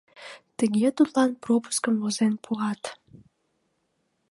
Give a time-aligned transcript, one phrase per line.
[0.57, 2.83] Тыге тудлан пропускым возен пуат.